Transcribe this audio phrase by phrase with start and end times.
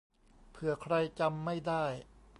[0.51, 1.85] เผื่อใครจำไม่ได้